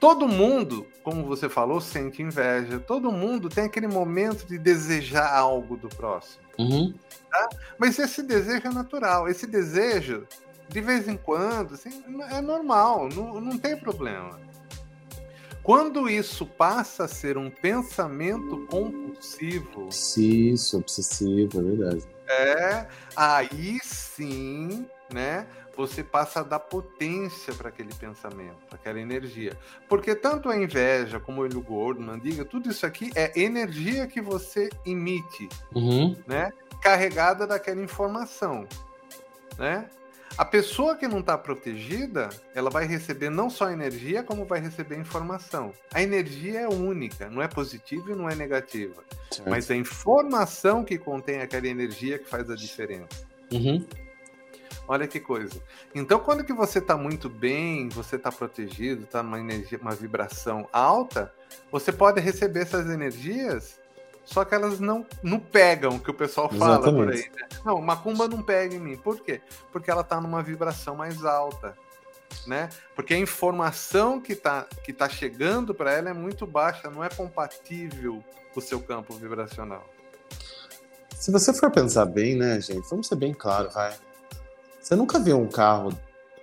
Todo 0.00 0.26
mundo, 0.26 0.86
como 1.04 1.24
você 1.24 1.48
falou, 1.48 1.80
sente 1.80 2.22
inveja. 2.22 2.80
Todo 2.80 3.12
mundo 3.12 3.48
tem 3.48 3.64
aquele 3.64 3.86
momento 3.86 4.44
de 4.46 4.58
desejar 4.58 5.32
algo 5.32 5.76
do 5.76 5.88
próximo. 5.88 6.42
Uhum. 6.58 6.92
Tá? 7.30 7.48
Mas 7.78 7.98
esse 8.00 8.22
desejo 8.22 8.66
é 8.66 8.70
natural. 8.70 9.28
Esse 9.28 9.46
desejo, 9.46 10.26
de 10.68 10.80
vez 10.80 11.06
em 11.06 11.16
quando, 11.16 11.74
assim, 11.74 12.02
é 12.30 12.40
normal, 12.40 13.08
não, 13.10 13.40
não 13.40 13.56
tem 13.56 13.76
problema. 13.76 14.40
Quando 15.62 16.08
isso 16.08 16.44
passa 16.44 17.04
a 17.04 17.08
ser 17.08 17.38
um 17.38 17.50
pensamento 17.50 18.66
compulsivo. 18.66 19.88
Isso, 19.90 20.78
obsessivo, 20.78 21.60
é 21.60 21.62
verdade. 21.62 22.08
É, 22.28 22.86
aí 23.14 23.78
sim, 23.82 24.86
né? 25.12 25.46
você 25.76 26.02
passa 26.02 26.40
a 26.40 26.42
dar 26.42 26.58
potência 26.58 27.54
para 27.54 27.68
aquele 27.68 27.92
pensamento, 27.94 28.56
para 28.68 28.76
aquela 28.76 29.00
energia. 29.00 29.56
Porque 29.88 30.14
tanto 30.14 30.48
a 30.48 30.56
inveja 30.56 31.18
como 31.18 31.40
o 31.40 31.44
olho 31.44 31.60
gordo, 31.60 32.00
mandiga, 32.00 32.44
tudo 32.44 32.70
isso 32.70 32.84
aqui 32.84 33.10
é 33.14 33.38
energia 33.40 34.06
que 34.06 34.20
você 34.20 34.68
emite, 34.84 35.48
uhum. 35.74 36.16
né? 36.26 36.52
Carregada 36.82 37.46
daquela 37.46 37.80
informação, 37.80 38.66
né? 39.58 39.88
A 40.36 40.44
pessoa 40.44 40.96
que 40.96 41.06
não 41.06 41.20
está 41.20 41.36
protegida, 41.36 42.30
ela 42.54 42.70
vai 42.70 42.86
receber 42.86 43.28
não 43.28 43.50
só 43.50 43.70
energia, 43.70 44.22
como 44.22 44.46
vai 44.46 44.60
receber 44.60 44.98
informação. 44.98 45.72
A 45.92 46.02
energia 46.02 46.60
é 46.60 46.68
única, 46.68 47.28
não 47.28 47.42
é 47.42 47.48
positiva 47.48 48.12
e 48.12 48.14
não 48.14 48.28
é 48.28 48.34
negativa. 48.34 49.02
Certo. 49.30 49.48
Mas 49.48 49.70
é 49.70 49.74
a 49.74 49.76
informação 49.76 50.84
que 50.84 50.96
contém 50.98 51.40
aquela 51.40 51.68
energia 51.68 52.18
que 52.18 52.28
faz 52.28 52.48
a 52.50 52.56
diferença. 52.56 53.26
Uhum. 53.52 53.84
Olha 54.88 55.06
que 55.06 55.20
coisa. 55.20 55.62
Então, 55.94 56.18
quando 56.18 56.44
que 56.44 56.52
você 56.52 56.78
está 56.78 56.96
muito 56.96 57.28
bem, 57.28 57.88
você 57.88 58.16
está 58.16 58.32
protegido, 58.32 59.04
está 59.04 59.22
numa 59.22 59.38
energia, 59.38 59.78
uma 59.80 59.94
vibração 59.94 60.68
alta, 60.72 61.32
você 61.70 61.92
pode 61.92 62.20
receber 62.20 62.60
essas 62.60 62.90
energias, 62.90 63.80
só 64.24 64.44
que 64.44 64.54
elas 64.54 64.78
não, 64.78 65.06
não 65.22 65.38
pegam, 65.38 65.98
que 65.98 66.10
o 66.10 66.14
pessoal 66.14 66.48
fala 66.48 66.76
Exatamente. 66.76 67.04
por 67.04 67.12
aí. 67.12 67.42
Né? 67.42 67.48
Não, 67.64 67.80
macumba 67.80 68.28
não 68.28 68.42
pega 68.42 68.74
em 68.74 68.78
mim. 68.78 68.96
Por 68.96 69.20
quê? 69.20 69.40
Porque 69.72 69.90
ela 69.90 70.02
está 70.02 70.20
numa 70.20 70.42
vibração 70.42 70.94
mais 70.96 71.24
alta. 71.24 71.76
Né? 72.46 72.68
Porque 72.94 73.12
a 73.14 73.18
informação 73.18 74.20
que 74.20 74.32
está 74.32 74.66
que 74.82 74.92
tá 74.92 75.08
chegando 75.08 75.74
para 75.74 75.92
ela 75.92 76.10
é 76.10 76.14
muito 76.14 76.46
baixa, 76.46 76.90
não 76.90 77.04
é 77.04 77.08
compatível 77.08 78.24
com 78.54 78.60
o 78.60 78.62
seu 78.62 78.80
campo 78.80 79.12
vibracional. 79.14 79.84
Se 81.14 81.30
você 81.30 81.52
for 81.52 81.70
pensar 81.70 82.06
bem, 82.06 82.36
né, 82.36 82.60
gente? 82.60 82.88
Vamos 82.88 83.06
ser 83.06 83.16
bem 83.16 83.34
claro, 83.34 83.70
vai. 83.70 83.94
Você 84.80 84.96
nunca 84.96 85.20
viu 85.20 85.38
um 85.38 85.46
carro 85.46 85.96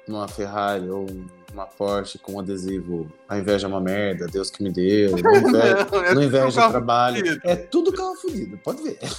numa 0.07 0.27
Ferrari 0.27 0.89
ou 0.89 1.05
uma 1.53 1.65
Porsche 1.65 2.19
com 2.19 2.33
um 2.33 2.39
adesivo 2.39 3.11
a 3.27 3.37
inveja 3.37 3.67
é 3.67 3.69
uma 3.69 3.81
merda, 3.81 4.27
Deus 4.27 4.49
que 4.49 4.63
me 4.63 4.71
deu, 4.71 5.11
não 5.21 5.35
inveja, 5.35 5.87
não, 5.91 6.03
é 6.03 6.13
não 6.13 6.23
inveja 6.23 6.69
trabalho. 6.69 7.17
Fudido. 7.17 7.41
É 7.43 7.55
tudo 7.55 7.93
carro 7.93 8.15
fudido, 8.15 8.57
pode 8.57 8.83
ver. 8.83 8.99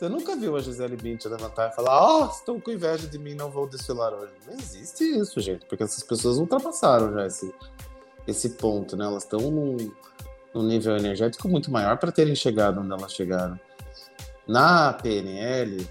Você 0.00 0.08
nunca 0.08 0.34
viu 0.34 0.56
a 0.56 0.60
Gisele 0.60 0.96
Bündchen 0.96 1.30
levantar 1.30 1.70
e 1.70 1.74
falar: 1.74 2.02
Ó, 2.02 2.22
oh, 2.24 2.30
estou 2.30 2.58
com 2.58 2.70
inveja 2.70 3.06
de 3.06 3.18
mim, 3.18 3.34
não 3.34 3.50
vou 3.50 3.68
desfilar 3.68 4.14
hoje. 4.14 4.32
Não 4.46 4.54
existe 4.54 5.04
isso, 5.04 5.38
gente, 5.40 5.66
porque 5.66 5.84
essas 5.84 6.02
pessoas 6.02 6.38
ultrapassaram 6.38 7.12
já 7.12 7.26
esse, 7.26 7.52
esse 8.26 8.50
ponto, 8.50 8.96
né? 8.96 9.04
Elas 9.04 9.24
estão 9.24 9.40
num, 9.40 9.76
num 10.54 10.62
nível 10.62 10.96
energético 10.96 11.46
muito 11.48 11.70
maior 11.70 11.98
para 11.98 12.10
terem 12.10 12.34
chegado 12.34 12.80
onde 12.80 12.90
elas 12.90 13.12
chegaram. 13.12 13.60
Na 14.48 14.94
PNL, 14.94 15.86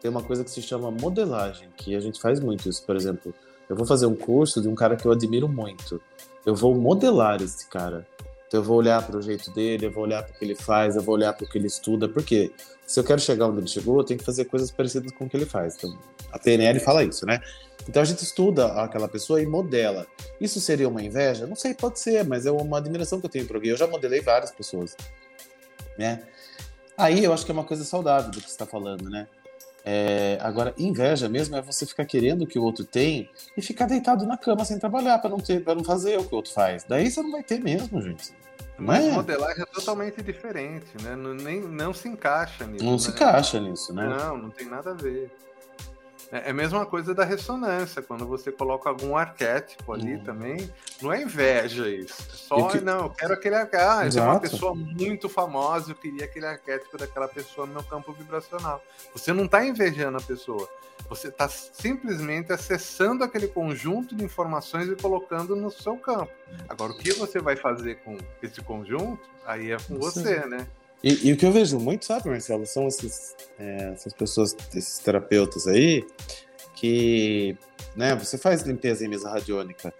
tem 0.00 0.10
uma 0.10 0.22
coisa 0.22 0.42
que 0.42 0.50
se 0.50 0.62
chama 0.62 0.90
modelagem, 0.90 1.68
que 1.76 1.94
a 1.94 2.00
gente 2.00 2.20
faz 2.20 2.40
muito 2.40 2.68
isso. 2.68 2.84
Por 2.84 2.96
exemplo, 2.96 3.34
eu 3.68 3.76
vou 3.76 3.86
fazer 3.86 4.06
um 4.06 4.16
curso 4.16 4.60
de 4.60 4.68
um 4.68 4.74
cara 4.74 4.96
que 4.96 5.06
eu 5.06 5.12
admiro 5.12 5.48
muito. 5.48 6.00
Eu 6.44 6.54
vou 6.54 6.74
modelar 6.74 7.40
esse 7.42 7.66
cara. 7.68 8.06
Então 8.48 8.60
eu 8.60 8.64
vou 8.64 8.78
olhar 8.78 9.06
para 9.06 9.16
o 9.16 9.22
jeito 9.22 9.50
dele, 9.52 9.86
eu 9.86 9.92
vou 9.92 10.02
olhar 10.02 10.24
para 10.24 10.34
o 10.34 10.38
que 10.38 10.44
ele 10.44 10.56
faz, 10.56 10.96
eu 10.96 11.02
vou 11.02 11.14
olhar 11.14 11.32
para 11.32 11.44
o 11.44 11.48
que 11.48 11.56
ele 11.56 11.68
estuda, 11.68 12.08
porque 12.08 12.50
se 12.84 12.98
eu 12.98 13.04
quero 13.04 13.20
chegar 13.20 13.46
onde 13.46 13.60
ele 13.60 13.68
chegou, 13.68 13.98
eu 13.98 14.04
tenho 14.04 14.18
que 14.18 14.26
fazer 14.26 14.46
coisas 14.46 14.72
parecidas 14.72 15.12
com 15.12 15.26
o 15.26 15.28
que 15.28 15.36
ele 15.36 15.46
faz. 15.46 15.76
Então, 15.76 15.96
a 16.32 16.38
PNL 16.38 16.80
fala 16.80 17.04
isso, 17.04 17.24
né? 17.24 17.40
Então 17.88 18.02
a 18.02 18.04
gente 18.04 18.24
estuda 18.24 18.66
aquela 18.82 19.06
pessoa 19.06 19.40
e 19.40 19.46
modela. 19.46 20.04
Isso 20.40 20.60
seria 20.60 20.88
uma 20.88 21.00
inveja? 21.00 21.46
Não 21.46 21.54
sei, 21.54 21.74
pode 21.74 22.00
ser, 22.00 22.24
mas 22.24 22.44
é 22.44 22.50
uma 22.50 22.78
admiração 22.78 23.20
que 23.20 23.26
eu 23.26 23.30
tenho 23.30 23.46
para 23.46 23.56
alguém. 23.56 23.70
Eu 23.70 23.76
já 23.76 23.86
modelei 23.86 24.20
várias 24.20 24.50
pessoas, 24.50 24.96
né? 25.96 26.24
Aí 26.98 27.22
eu 27.24 27.32
acho 27.32 27.44
que 27.44 27.52
é 27.52 27.54
uma 27.54 27.64
coisa 27.64 27.84
saudável 27.84 28.30
do 28.30 28.38
que 28.40 28.46
você 28.46 28.52
está 28.52 28.66
falando, 28.66 29.08
né? 29.08 29.28
É, 29.84 30.38
agora, 30.40 30.74
inveja 30.78 31.28
mesmo 31.28 31.56
é 31.56 31.62
você 31.62 31.86
ficar 31.86 32.04
querendo 32.04 32.42
o 32.42 32.46
que 32.46 32.58
o 32.58 32.62
outro 32.62 32.84
tem 32.84 33.30
e 33.56 33.62
ficar 33.62 33.86
deitado 33.86 34.26
na 34.26 34.36
cama 34.36 34.64
sem 34.64 34.78
trabalhar 34.78 35.18
para 35.18 35.30
não 35.30 35.38
ter, 35.38 35.62
para 35.64 35.74
não 35.74 35.84
fazer 35.84 36.18
o 36.18 36.24
que 36.24 36.32
o 36.32 36.36
outro 36.36 36.52
faz. 36.52 36.84
Daí 36.84 37.10
você 37.10 37.22
não 37.22 37.32
vai 37.32 37.42
ter 37.42 37.60
mesmo, 37.60 38.00
gente. 38.02 38.32
Mas 38.78 39.04
é? 39.04 39.12
modelagem 39.12 39.62
é 39.62 39.66
totalmente 39.66 40.22
diferente, 40.22 40.88
né? 41.02 41.14
Não, 41.14 41.34
nem, 41.34 41.60
não 41.60 41.92
se 41.92 42.08
encaixa 42.08 42.66
nisso. 42.66 42.84
Não 42.84 42.92
né? 42.92 42.98
se 42.98 43.10
encaixa 43.10 43.60
nisso, 43.60 43.92
né? 43.92 44.08
Não, 44.08 44.38
não 44.38 44.50
tem 44.50 44.66
nada 44.66 44.90
a 44.90 44.94
ver. 44.94 45.30
É, 46.32 46.48
é 46.48 46.50
a 46.50 46.54
mesma 46.54 46.86
coisa 46.86 47.14
da 47.14 47.24
ressonância, 47.24 48.02
quando 48.02 48.26
você 48.26 48.52
coloca 48.52 48.88
algum 48.88 49.16
arquétipo 49.16 49.92
ali 49.92 50.16
hum. 50.16 50.24
também, 50.24 50.70
não 51.02 51.12
é 51.12 51.22
inveja 51.22 51.88
isso. 51.88 52.22
É 52.22 52.36
só, 52.36 52.68
que... 52.68 52.80
não, 52.80 53.04
eu 53.04 53.10
quero 53.10 53.34
aquele 53.34 53.56
arquétipo. 53.56 53.90
Ah, 53.90 54.22
é 54.22 54.22
uma 54.22 54.40
pessoa 54.40 54.74
muito 54.74 55.28
famosa, 55.28 55.92
eu 55.92 55.96
queria 55.96 56.24
aquele 56.24 56.46
arquétipo 56.46 56.96
daquela 56.96 57.28
pessoa 57.28 57.66
no 57.66 57.74
meu 57.74 57.82
campo 57.82 58.12
vibracional. 58.12 58.82
Você 59.12 59.32
não 59.32 59.44
está 59.44 59.64
invejando 59.64 60.18
a 60.18 60.20
pessoa. 60.20 60.68
Você 61.08 61.28
está 61.28 61.48
simplesmente 61.48 62.52
acessando 62.52 63.24
aquele 63.24 63.48
conjunto 63.48 64.14
de 64.14 64.22
informações 64.22 64.88
e 64.88 64.94
colocando 64.94 65.56
no 65.56 65.70
seu 65.70 65.96
campo. 65.96 66.30
Agora, 66.68 66.92
o 66.92 66.96
que 66.96 67.12
você 67.12 67.40
vai 67.40 67.56
fazer 67.56 67.96
com 68.04 68.16
esse 68.40 68.60
conjunto, 68.60 69.28
aí 69.44 69.72
é 69.72 69.76
com 69.76 69.98
você, 69.98 70.46
né? 70.46 70.68
E, 71.02 71.28
e, 71.28 71.32
o 71.32 71.36
que 71.36 71.46
eu 71.46 71.52
vejo 71.52 71.78
muito, 71.78 72.04
sabe, 72.04 72.28
Marcelo, 72.28 72.66
são 72.66 72.86
esses, 72.86 73.34
é, 73.58 73.92
essas 73.94 74.12
pessoas, 74.12 74.54
esses 74.74 74.98
terapeutas 74.98 75.66
aí, 75.66 76.04
que 76.74 77.56
né, 77.96 78.14
você 78.14 78.36
faz 78.36 78.62
limpeza 78.62 79.04
em 79.04 79.08
mesa 79.08 79.30
radiônica 79.30 79.92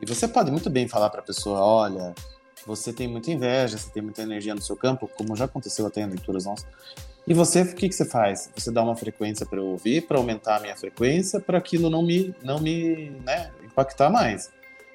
e 0.00 0.06
você 0.06 0.26
pode 0.28 0.50
muito 0.50 0.70
bem 0.70 0.88
falar 0.88 1.10
para 1.10 1.20
a 1.20 1.24
pessoa: 1.24 1.60
olha, 1.60 2.14
você 2.66 2.92
tem 2.92 3.08
muita 3.08 3.30
inveja, 3.30 3.78
você 3.78 3.90
tem 3.90 4.02
muita 4.02 4.22
energia 4.22 4.54
no 4.54 4.60
seu 4.60 4.76
campo, 4.76 5.08
como 5.08 5.36
já 5.36 5.44
aconteceu 5.44 5.86
até 5.86 6.00
em 6.00 6.06
leituras 6.06 6.44
nossas. 6.44 6.66
E 7.26 7.34
você, 7.34 7.62
o 7.62 7.74
que, 7.74 7.88
que 7.88 7.94
você 7.94 8.06
faz? 8.06 8.50
Você 8.56 8.70
dá 8.70 8.82
uma 8.82 8.96
frequência 8.96 9.44
para 9.44 9.58
eu 9.58 9.66
ouvir, 9.66 10.06
para 10.06 10.16
aumentar 10.16 10.56
a 10.56 10.60
minha 10.60 10.74
frequência, 10.74 11.38
para 11.38 11.58
aquilo 11.58 11.90
não 11.90 12.02
me, 12.02 12.34
não 12.42 12.58
me 12.58 13.10
né, 13.24 13.50
impactar 13.62 14.08
mais. 14.08 14.50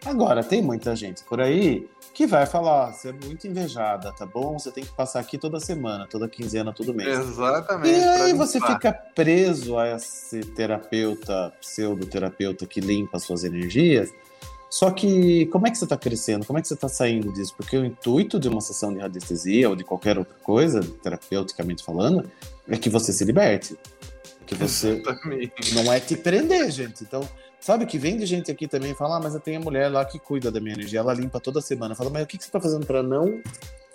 Agora, 0.06 0.44
tem 0.44 0.62
muita 0.62 0.96
gente 0.96 1.24
por 1.24 1.40
aí 1.40 1.88
que 2.14 2.28
vai 2.28 2.46
falar, 2.46 2.92
você 2.92 3.10
é 3.10 3.12
muito 3.12 3.48
invejada, 3.48 4.12
tá 4.12 4.26
bom? 4.26 4.60
Você 4.60 4.72
tem 4.72 4.84
que 4.84 4.94
passar 4.94 5.20
aqui 5.20 5.38
toda 5.38 5.60
semana, 5.60 6.08
toda 6.08 6.28
quinzena, 6.28 6.72
todo 6.72 6.94
mês. 6.94 7.18
Exatamente. 7.18 8.00
E 8.00 8.04
aí 8.04 8.34
você 8.34 8.60
fica 8.62 8.94
preso 8.94 9.78
a 9.78 9.96
esse 9.96 10.42
terapeuta, 10.42 11.52
pseudoterapeuta 11.60 12.68
que 12.68 12.80
limpa 12.80 13.18
suas 13.18 13.44
energias. 13.44 14.14
Só 14.70 14.92
que 14.92 15.46
como 15.48 15.68
é 15.68 15.72
que 15.72 15.78
você 15.78 15.86
está 15.86 15.98
crescendo? 15.98 16.46
Como 16.46 16.58
é 16.60 16.62
que 16.62 16.68
você 16.68 16.74
está 16.74 16.90
saindo 16.90 17.32
disso? 17.32 17.54
Porque 17.56 17.78
o 17.78 17.86
intuito 17.86 18.40
de 18.40 18.50
uma 18.50 18.62
sessão 18.62 18.94
de 18.94 19.00
radiestesia 19.00 19.70
ou 19.70 19.76
de 19.76 19.84
qualquer 19.84 20.18
outra 20.18 20.36
coisa, 20.44 20.82
terapeuticamente 21.02 21.84
falando, 21.84 22.30
é 22.68 22.78
que 22.78 22.90
você 22.90 23.14
se 23.14 23.24
liberte. 23.24 23.78
Que 24.46 24.56
você 24.56 25.00
Exatamente. 25.00 25.76
não 25.76 25.92
é 25.92 26.00
te 26.00 26.16
prender, 26.16 26.70
gente. 26.72 27.04
Então, 27.04 27.28
Sabe 27.64 27.86
que 27.86 27.98
vem 27.98 28.18
de 28.18 28.26
gente 28.26 28.52
aqui 28.52 28.68
também 28.68 28.94
fala, 28.94 29.16
ah, 29.16 29.20
mas 29.24 29.36
eu 29.36 29.40
tenho 29.40 29.62
a 29.62 29.64
mulher 29.64 29.88
lá 29.90 30.04
que 30.04 30.20
cuida 30.20 30.52
da 30.52 30.60
minha 30.60 30.76
energia, 30.76 31.00
ela 31.00 31.14
limpa 31.14 31.40
toda 31.40 31.62
semana. 31.62 31.96
Fala, 31.96 32.10
mas 32.10 32.24
o 32.24 32.28
que, 32.28 32.38
que 32.38 32.44
você 32.44 32.50
está 32.50 32.60
fazendo 32.60 32.86
para 32.86 33.02
não 33.02 33.42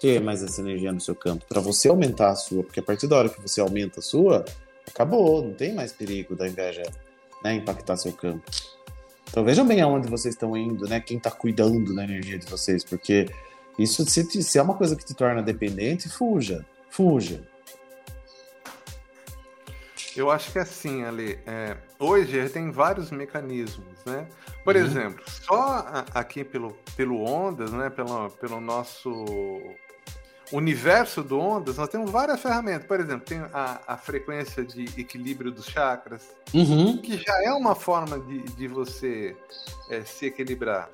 ter 0.00 0.22
mais 0.22 0.42
essa 0.42 0.62
energia 0.62 0.90
no 0.90 0.98
seu 0.98 1.14
campo? 1.14 1.44
Para 1.46 1.60
você 1.60 1.86
aumentar 1.86 2.30
a 2.30 2.34
sua, 2.34 2.64
porque 2.64 2.80
a 2.80 2.82
partir 2.82 3.06
da 3.06 3.16
hora 3.18 3.28
que 3.28 3.38
você 3.42 3.60
aumenta 3.60 4.00
a 4.00 4.02
sua, 4.02 4.42
acabou, 4.86 5.42
não 5.42 5.52
tem 5.52 5.74
mais 5.74 5.92
perigo 5.92 6.34
da 6.34 6.48
inveja 6.48 6.82
né, 7.44 7.56
impactar 7.56 7.98
seu 7.98 8.10
campo. 8.10 8.42
Então 9.28 9.44
vejam 9.44 9.66
bem 9.66 9.82
aonde 9.82 10.08
vocês 10.08 10.34
estão 10.34 10.56
indo, 10.56 10.86
né? 10.88 10.98
Quem 10.98 11.18
está 11.18 11.30
cuidando 11.30 11.94
da 11.94 12.04
energia 12.04 12.38
de 12.38 12.46
vocês, 12.46 12.82
porque 12.82 13.28
isso 13.78 14.02
se, 14.06 14.24
se 14.42 14.58
é 14.58 14.62
uma 14.62 14.76
coisa 14.76 14.96
que 14.96 15.04
te 15.04 15.12
torna 15.12 15.42
dependente, 15.42 16.08
fuja, 16.08 16.64
fuja. 16.88 17.42
Eu 20.18 20.30
acho 20.30 20.50
que 20.50 20.58
é 20.58 20.62
assim, 20.62 21.04
Ali. 21.04 21.38
É, 21.46 21.76
hoje 21.98 22.48
tem 22.48 22.70
vários 22.70 23.10
mecanismos, 23.10 24.04
né? 24.04 24.26
Por 24.64 24.74
uhum. 24.74 24.82
exemplo, 24.82 25.24
só 25.26 26.04
aqui 26.14 26.42
pelo, 26.42 26.76
pelo 26.96 27.24
Ondas, 27.24 27.72
né? 27.72 27.88
Pelo, 27.88 28.30
pelo 28.30 28.60
nosso 28.60 29.24
universo 30.52 31.22
do 31.22 31.38
Ondas, 31.38 31.76
nós 31.76 31.88
temos 31.88 32.10
várias 32.10 32.40
ferramentas. 32.40 32.86
Por 32.86 33.00
exemplo, 33.00 33.20
tem 33.20 33.38
a, 33.52 33.80
a 33.86 33.96
frequência 33.96 34.64
de 34.64 34.84
equilíbrio 35.00 35.52
dos 35.52 35.66
chakras, 35.66 36.34
uhum. 36.52 36.98
que 36.98 37.16
já 37.18 37.44
é 37.44 37.52
uma 37.52 37.74
forma 37.74 38.18
de, 38.18 38.42
de 38.42 38.66
você 38.66 39.36
é, 39.90 40.02
se 40.02 40.26
equilibrar. 40.26 40.90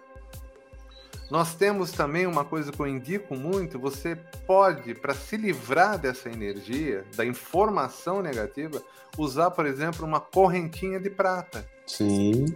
Nós 1.30 1.54
temos 1.54 1.90
também 1.90 2.26
uma 2.26 2.44
coisa 2.44 2.70
que 2.70 2.80
eu 2.80 2.86
indico 2.86 3.34
muito: 3.34 3.78
você 3.78 4.16
pode, 4.46 4.94
para 4.94 5.14
se 5.14 5.36
livrar 5.36 5.98
dessa 5.98 6.28
energia, 6.28 7.04
da 7.16 7.24
informação 7.24 8.22
negativa, 8.22 8.82
usar, 9.16 9.50
por 9.50 9.66
exemplo, 9.66 10.06
uma 10.06 10.20
correntinha 10.20 11.00
de 11.00 11.10
prata. 11.10 11.66
Sim. 11.86 12.46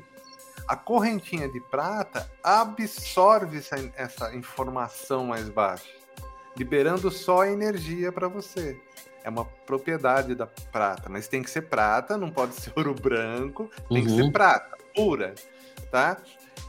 A 0.67 0.77
correntinha 0.77 1.49
de 1.49 1.61
prata 1.61 2.31
absorve 2.43 3.59
essa, 3.59 3.77
essa 3.97 4.35
informação 4.35 5.25
mais 5.25 5.49
baixa, 5.49 5.89
liberando 6.57 7.11
só 7.11 7.43
a 7.43 7.51
energia 7.51 8.13
para 8.13 8.29
você. 8.29 8.79
É 9.25 9.31
uma 9.31 9.45
propriedade 9.45 10.35
da 10.35 10.47
prata, 10.47 11.09
mas 11.09 11.27
tem 11.27 11.43
que 11.43 11.51
ser 11.51 11.63
prata, 11.63 12.17
não 12.17 12.31
pode 12.31 12.55
ser 12.55 12.73
ouro 12.77 12.95
branco, 12.95 13.71
tem 13.89 13.99
uhum. 13.99 14.05
que 14.05 14.11
ser 14.11 14.23
uhum. 14.23 14.33
prata 14.33 14.79
pura, 14.95 15.35
tá? 15.91 16.19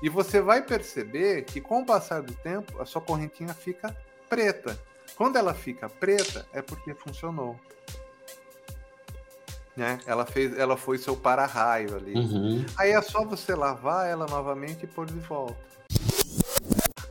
E 0.02 0.10
você 0.10 0.42
vai 0.42 0.62
perceber 0.62 1.44
que 1.44 1.60
com 1.60 1.82
o 1.82 1.86
passar 1.86 2.22
do 2.22 2.34
tempo, 2.34 2.82
a 2.82 2.86
sua 2.86 3.02
correntinha 3.02 3.54
fica 3.54 3.96
preta. 4.30 4.80
Quando 5.16 5.38
ela 5.38 5.54
fica 5.54 5.90
preta, 5.90 6.48
é 6.54 6.62
porque 6.62 6.94
funcionou. 6.94 7.60
Né? 9.76 10.00
Ela 10.06 10.26
fez, 10.26 10.58
ela 10.58 10.78
foi 10.78 10.98
seu 10.98 11.16
para-raio 11.16 11.96
ali. 11.96 12.14
Uhum. 12.14 12.66
Aí 12.78 12.92
é 12.92 13.02
só 13.02 13.26
você 13.26 13.56
lavar 13.56 14.08
ela 14.08 14.26
novamente 14.28 14.84
e 14.84 14.88
pôr 14.88 15.06
de 15.06 15.20
volta. 15.20 15.70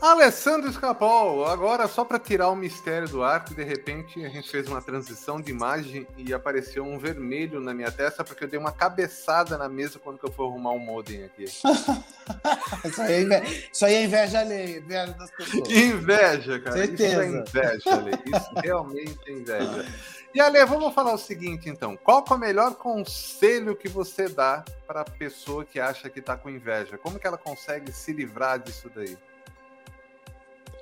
Alessandro 0.01 0.71
Escapol, 0.71 1.45
agora 1.45 1.89
só 1.89 2.05
para 2.05 2.21
tirar 2.21 2.51
o 2.51 2.57
mistério 2.57 3.09
do 3.09 3.25
ar, 3.25 3.45
que 3.45 3.53
de 3.53 3.65
repente 3.65 4.25
a 4.25 4.29
gente 4.29 4.49
fez 4.49 4.69
uma 4.69 4.81
transição 4.81 5.41
de 5.41 5.51
imagem 5.51 6.07
e 6.17 6.33
apareceu 6.33 6.85
um 6.85 6.99
vermelho 6.99 7.61
na 7.61 7.75
minha 7.75 7.91
testa 7.91 8.23
porque 8.23 8.45
eu 8.45 8.49
dei 8.49 8.61
uma 8.61 8.71
cabeçada 8.71 9.59
na 9.59 9.69
mesa 9.69 9.99
quando 9.99 10.21
eu 10.23 10.31
fui 10.31 10.47
arrumar 10.47 10.71
um 10.71 10.79
modem 10.79 11.25
aqui. 11.25 11.45
isso, 12.85 13.03
aí 13.03 13.13
é 13.13 13.23
inveja, 13.23 13.69
isso 13.73 13.85
aí 13.85 13.95
é 13.95 14.05
inveja 14.05 14.41
alheia, 14.41 14.79
inveja 14.79 15.13
das 15.15 15.31
pessoas. 15.33 15.69
Inveja, 15.69 16.61
cara. 16.61 16.77
Certeza. 16.77 17.05
Isso 17.05 17.21
é 17.21 17.27
inveja, 17.27 17.95
Ale. 17.95 18.11
Isso 18.25 18.51
realmente 18.63 19.19
é 19.27 19.33
inveja. 19.33 19.87
E 20.33 20.41
Ale, 20.41 20.65
vamos 20.65 20.95
falar 20.95 21.13
o 21.13 21.19
seguinte 21.19 21.69
então. 21.69 21.97
Qual 21.97 22.25
é 22.31 22.35
o 22.35 22.39
melhor 22.39 22.77
conselho 22.77 23.75
que 23.75 23.89
você 23.89 24.29
dá 24.29 24.65
para 24.87 25.01
a 25.01 25.05
pessoa 25.05 25.65
que 25.65 25.81
acha 25.81 26.09
que 26.09 26.21
está 26.21 26.37
com 26.37 26.49
inveja? 26.49 26.97
Como 26.97 27.19
que 27.19 27.27
ela 27.27 27.39
consegue 27.39 27.91
se 27.91 28.13
livrar 28.13 28.61
disso 28.61 28.89
daí? 28.95 29.19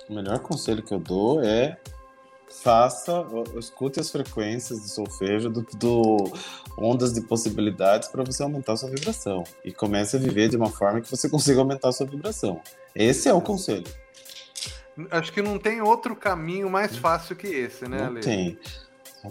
O 0.09 0.13
melhor 0.13 0.39
conselho 0.39 0.81
que 0.81 0.93
eu 0.93 0.99
dou 0.99 1.43
é 1.43 1.77
faça, 2.49 3.25
escute 3.57 3.99
as 3.99 4.09
frequências 4.09 4.79
do 4.81 4.87
solfejo, 4.87 5.49
do, 5.49 5.61
do 5.75 6.31
ondas 6.77 7.13
de 7.13 7.21
possibilidades 7.21 8.07
para 8.07 8.23
você 8.23 8.41
aumentar 8.41 8.73
a 8.73 8.77
sua 8.77 8.89
vibração. 8.89 9.43
E 9.63 9.71
comece 9.71 10.15
a 10.15 10.19
viver 10.19 10.49
de 10.49 10.55
uma 10.55 10.69
forma 10.71 11.01
que 11.01 11.09
você 11.11 11.27
consiga 11.29 11.59
aumentar 11.59 11.89
a 11.89 11.91
sua 11.91 12.05
vibração. 12.07 12.61
Esse 12.95 13.27
é 13.27 13.33
o 13.33 13.41
conselho. 13.41 13.85
Acho 15.11 15.31
que 15.31 15.41
não 15.41 15.59
tem 15.59 15.81
outro 15.81 16.15
caminho 16.15 16.69
mais 16.69 16.97
fácil 16.97 17.35
que 17.35 17.47
esse, 17.47 17.87
né, 17.87 17.97
Não 17.99 18.05
Ale? 18.07 18.21
tem. 18.21 18.57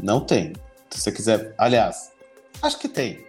Não 0.00 0.20
tem. 0.20 0.52
Se 0.90 1.00
você 1.00 1.10
quiser. 1.10 1.54
Aliás, 1.58 2.12
acho 2.62 2.78
que 2.78 2.88
tem. 2.88 3.26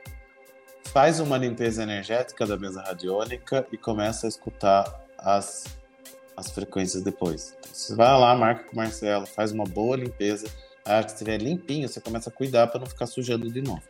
faz 0.86 1.20
uma 1.20 1.38
limpeza 1.38 1.82
energética 1.82 2.46
da 2.46 2.56
mesa 2.58 2.82
radiônica 2.82 3.66
e 3.72 3.78
começa 3.78 4.28
a 4.28 4.30
escutar 4.30 5.04
as, 5.18 5.66
as 6.38 6.52
frequências 6.52 7.02
depois. 7.04 7.56
Então, 7.60 7.72
você 7.74 7.96
vai 7.96 8.08
lá, 8.20 8.36
marca 8.36 8.64
com 8.66 8.74
o 8.74 8.76
Marcelo, 8.76 9.26
faz 9.26 9.52
uma 9.52 9.64
boa 9.66 9.98
limpeza. 9.98 10.48
A 10.86 10.98
hora 10.98 11.04
que 11.04 11.12
estiver 11.12 11.42
limpinho, 11.42 11.90
você 11.90 12.00
começa 12.00 12.30
a 12.30 12.32
cuidar 12.34 12.68
para 12.68 12.80
não 12.80 12.88
ficar 12.88 13.08
sujando 13.08 13.52
de 13.52 13.62
novo. 13.62 13.82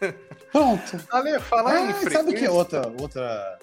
Pronto. 0.52 1.00
Ale, 1.10 1.30
Ah, 1.30 1.80
em 1.80 1.90
e 1.90 1.92
frequência... 1.94 2.10
sabe 2.10 2.30
o 2.30 2.34
que 2.38 2.44
é 2.44 2.50
outra, 2.50 2.92
outra 3.00 3.58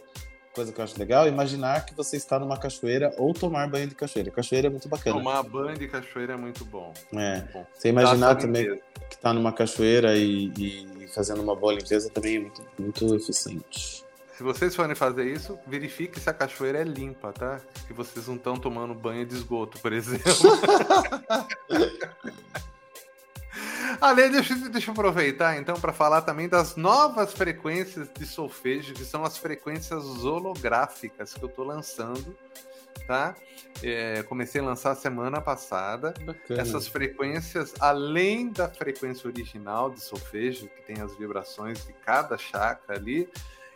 coisa 0.53 0.71
que 0.71 0.79
eu 0.79 0.83
acho 0.85 0.97
legal? 0.97 1.27
Imaginar 1.27 1.85
que 1.85 1.93
você 1.93 2.15
está 2.17 2.39
numa 2.39 2.57
cachoeira 2.57 3.13
ou 3.17 3.33
tomar 3.33 3.69
banho 3.69 3.87
de 3.87 3.93
cachoeira. 3.93 4.31
Cachoeira 4.31 4.67
é 4.67 4.69
muito 4.69 4.87
bacana. 4.87 5.17
Tomar 5.17 5.43
banho 5.43 5.77
de 5.77 5.87
cachoeira 5.87 6.33
é 6.33 6.37
muito 6.37 6.63
bom. 6.65 6.93
É. 7.13 7.35
Muito 7.37 7.53
bom. 7.53 7.65
Você 7.73 7.89
imaginar 7.89 8.35
também 8.35 8.63
limpeza. 8.63 8.81
que 9.09 9.15
está 9.15 9.33
numa 9.33 9.51
cachoeira 9.51 10.15
e, 10.15 10.51
e 10.57 11.07
fazendo 11.13 11.41
uma 11.41 11.55
boa 11.55 11.73
limpeza 11.73 12.09
também 12.09 12.37
é 12.37 12.39
muito, 12.39 12.65
muito 12.79 13.15
eficiente. 13.15 14.06
Se 14.37 14.43
vocês 14.43 14.75
forem 14.75 14.93
fazer 14.93 15.25
isso, 15.25 15.57
verifique 15.65 16.19
se 16.19 16.29
a 16.29 16.33
cachoeira 16.33 16.77
é 16.77 16.83
limpa, 16.83 17.33
tá? 17.33 17.59
Que 17.87 17.93
vocês 17.93 18.27
não 18.27 18.35
estão 18.35 18.55
tomando 18.55 18.93
banho 18.93 19.25
de 19.25 19.33
esgoto, 19.33 19.79
por 19.79 19.91
exemplo. 19.91 20.23
Ale, 23.99 24.29
deixa, 24.29 24.53
deixa 24.69 24.91
eu 24.91 24.93
aproveitar 24.93 25.57
então 25.57 25.79
para 25.79 25.91
falar 25.91 26.21
também 26.21 26.47
das 26.47 26.75
novas 26.75 27.33
frequências 27.33 28.07
de 28.15 28.27
solfejo, 28.27 28.93
que 28.93 29.03
são 29.03 29.23
as 29.23 29.39
frequências 29.39 30.05
holográficas 30.23 31.33
que 31.33 31.43
eu 31.43 31.49
estou 31.49 31.65
lançando, 31.65 32.37
tá? 33.07 33.35
É, 33.81 34.21
comecei 34.21 34.61
a 34.61 34.63
lançar 34.63 34.93
semana 34.93 35.41
passada. 35.41 36.13
Bacana. 36.23 36.61
Essas 36.61 36.87
frequências, 36.87 37.73
além 37.79 38.51
da 38.51 38.69
frequência 38.69 39.27
original 39.27 39.89
de 39.89 39.99
solfejo, 39.99 40.67
que 40.67 40.83
tem 40.83 41.01
as 41.01 41.17
vibrações 41.17 41.83
de 41.87 41.93
cada 41.93 42.37
chakra 42.37 42.95
ali, 42.95 43.27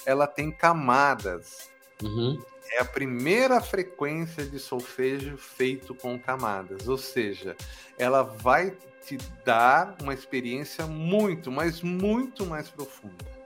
ela 0.05 0.27
tem 0.27 0.51
camadas. 0.51 1.69
Uhum. 2.01 2.41
É 2.71 2.79
a 2.79 2.85
primeira 2.85 3.59
frequência 3.59 4.45
de 4.45 4.57
solfejo 4.57 5.37
feito 5.37 5.93
com 5.93 6.17
camadas, 6.17 6.87
ou 6.87 6.97
seja, 6.97 7.55
ela 7.97 8.23
vai 8.23 8.75
te 9.05 9.17
dar 9.43 9.95
uma 10.01 10.13
experiência 10.13 10.87
muito, 10.87 11.51
mas 11.51 11.81
muito 11.81 12.45
mais 12.45 12.69
profunda. 12.69 13.41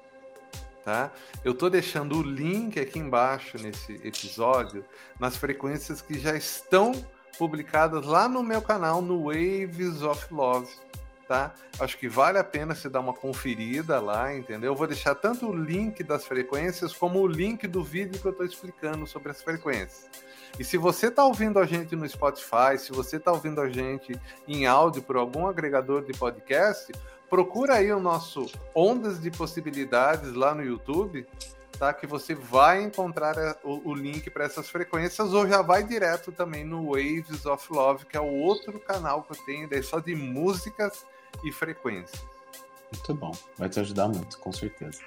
Tá? 0.84 1.12
Eu 1.44 1.54
estou 1.54 1.70
deixando 1.70 2.20
o 2.20 2.22
link 2.22 2.80
aqui 2.80 3.00
embaixo 3.00 3.58
nesse 3.58 3.94
episódio 4.04 4.86
nas 5.20 5.36
frequências 5.36 6.00
que 6.00 6.20
já 6.20 6.36
estão 6.36 6.92
publicadas 7.40 8.06
lá 8.06 8.30
no 8.30 8.44
meu 8.44 8.62
canal 8.62 9.02
no 9.02 9.24
Waves 9.24 10.04
of 10.04 10.32
Love, 10.32 10.70
tá? 11.28 11.54
Acho 11.80 11.98
que 11.98 12.08
vale 12.08 12.38
a 12.38 12.44
pena 12.44 12.76
você 12.76 12.88
dar 12.90 13.00
uma 13.00 13.14
conferida 13.14 14.00
lá, 14.00 14.34
entendeu? 14.36 14.72
Eu 14.72 14.76
vou 14.76 14.88
deixar 14.88 15.16
tanto 15.16 15.48
o 15.50 15.56
link 15.56 16.04
das 16.04 16.26
frequências 16.26 16.94
como 16.94 17.20
o 17.20 17.28
link 17.28 17.68
do 17.68 17.84
vídeo 17.84 18.20
que 18.22 18.26
eu 18.28 18.32
estou 18.32 18.46
explicando 18.46 19.06
sobre 19.08 19.32
as 19.32 19.42
frequências. 19.42 20.10
E 20.60 20.64
se 20.64 20.78
você 20.78 21.08
está 21.08 21.24
ouvindo 21.26 21.60
a 21.60 21.66
gente 21.66 21.96
no 21.96 22.08
Spotify, 22.08 22.78
se 22.78 22.92
você 22.92 23.18
está 23.18 23.32
ouvindo 23.32 23.60
a 23.60 23.70
gente 23.70 24.18
em 24.48 24.66
áudio 24.66 25.02
por 25.02 25.18
algum 25.18 25.48
agregador 25.48 26.04
de 26.06 26.14
podcast, 26.18 26.94
procura 27.30 27.76
aí 27.76 27.92
o 27.92 28.00
nosso 28.00 28.46
Ondas 28.74 29.20
de 29.20 29.30
Possibilidades 29.32 30.34
lá 30.34 30.56
no 30.56 30.64
YouTube, 30.64 31.28
tá? 31.78 31.92
Que 31.94 32.08
você 32.08 32.34
vai 32.34 32.82
encontrar 32.84 33.38
a- 33.38 33.58
o, 33.66 33.90
o 33.90 33.94
link 33.94 34.30
para 34.30 34.46
essas 34.46 34.70
frequências 34.70 35.34
ou 35.34 35.46
já 35.46 35.62
vai 35.62 35.84
direto 35.84 36.32
também 36.32 36.64
no 36.64 36.92
Waves 36.92 37.46
of 37.46 37.68
Love, 37.74 38.06
que 38.06 38.16
é 38.16 38.22
o 38.22 38.32
outro 38.34 38.80
canal 38.80 39.24
que 39.24 39.34
eu 39.34 39.46
tenho, 39.46 39.68
daí 39.70 39.84
só 39.84 40.00
de 40.00 40.16
músicas 40.16 41.06
e 41.44 41.52
frequências. 41.52 42.24
Muito 42.92 43.14
bom. 43.14 43.32
Vai 43.58 43.70
te 43.70 43.80
ajudar 43.80 44.08
muito, 44.08 44.38
com 44.40 44.52
certeza. 44.52 45.00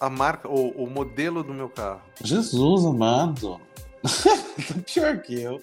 a 0.00 0.10
marca, 0.10 0.48
ou 0.48 0.70
o 0.72 0.88
modelo 0.88 1.42
do 1.42 1.52
meu 1.52 1.68
carro. 1.68 2.00
Jesus 2.22 2.84
amado. 2.84 3.60
Pior 4.92 5.20
que 5.20 5.40
eu. 5.40 5.60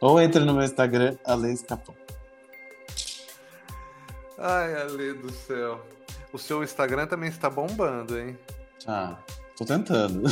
Ou 0.00 0.20
entra 0.20 0.44
no 0.44 0.54
meu 0.54 0.64
Instagram, 0.64 1.16
Ale 1.24 1.52
Escapão. 1.52 1.94
Ai, 4.38 4.74
Ale 4.80 5.12
do 5.14 5.30
céu. 5.30 5.84
O 6.32 6.38
seu 6.38 6.62
Instagram 6.62 7.06
também 7.06 7.28
está 7.28 7.50
bombando, 7.50 8.18
hein? 8.18 8.38
Ah, 8.86 9.18
tô 9.56 9.64
tentando. 9.64 10.22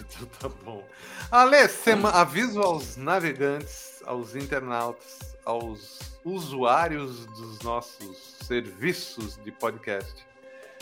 Então 0.00 0.26
tá 0.40 0.48
bom. 0.64 0.84
Ale, 1.30 1.68
sema... 1.68 2.10
aviso 2.10 2.60
aos 2.60 2.96
navegantes, 2.96 4.02
aos 4.04 4.34
internautas, 4.34 5.36
aos 5.44 5.98
usuários 6.24 7.26
dos 7.26 7.60
nossos 7.60 8.36
serviços 8.42 9.38
de 9.44 9.52
podcast. 9.52 10.26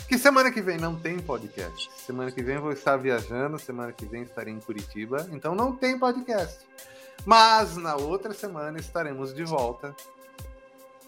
Que 0.08 0.18
semana 0.18 0.50
que 0.50 0.60
vem 0.60 0.78
não 0.78 0.96
tem 0.96 1.18
podcast. 1.18 1.90
Semana 1.96 2.30
que 2.32 2.42
vem 2.42 2.56
eu 2.56 2.62
vou 2.62 2.72
estar 2.72 2.96
viajando, 2.96 3.58
semana 3.58 3.92
que 3.92 4.06
vem 4.06 4.22
estarei 4.22 4.52
em 4.52 4.60
Curitiba, 4.60 5.28
então 5.30 5.54
não 5.54 5.76
tem 5.76 5.98
podcast. 5.98 6.66
Mas 7.24 7.76
na 7.76 7.96
outra 7.96 8.32
semana 8.32 8.78
estaremos 8.78 9.34
de 9.34 9.44
volta, 9.44 9.94